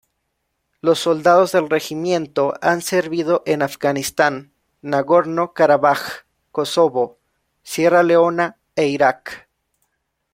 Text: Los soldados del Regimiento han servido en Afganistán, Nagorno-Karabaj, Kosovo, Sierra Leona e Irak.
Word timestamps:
Los 0.81 0.97
soldados 0.99 1.51
del 1.51 1.69
Regimiento 1.69 2.55
han 2.63 2.81
servido 2.81 3.43
en 3.45 3.61
Afganistán, 3.61 4.51
Nagorno-Karabaj, 4.81 6.25
Kosovo, 6.51 7.19
Sierra 7.61 8.01
Leona 8.01 8.57
e 8.75 8.87
Irak. 8.87 9.47